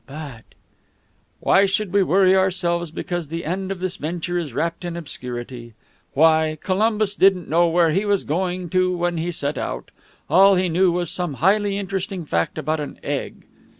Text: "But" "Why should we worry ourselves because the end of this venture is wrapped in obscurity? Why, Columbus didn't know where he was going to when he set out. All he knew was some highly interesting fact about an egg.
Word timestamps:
"But" 0.07 0.41
"Why 1.41 1.67
should 1.67 1.93
we 1.93 2.01
worry 2.01 2.35
ourselves 2.35 2.89
because 2.89 3.29
the 3.29 3.45
end 3.45 3.71
of 3.71 3.79
this 3.79 3.97
venture 3.97 4.35
is 4.35 4.51
wrapped 4.51 4.83
in 4.83 4.97
obscurity? 4.97 5.75
Why, 6.15 6.57
Columbus 6.59 7.13
didn't 7.13 7.47
know 7.47 7.67
where 7.67 7.91
he 7.91 8.03
was 8.03 8.23
going 8.23 8.69
to 8.71 8.97
when 8.97 9.17
he 9.19 9.31
set 9.31 9.59
out. 9.59 9.91
All 10.27 10.55
he 10.55 10.69
knew 10.69 10.91
was 10.91 11.11
some 11.11 11.35
highly 11.35 11.77
interesting 11.77 12.25
fact 12.25 12.57
about 12.57 12.79
an 12.79 12.97
egg. 13.03 13.45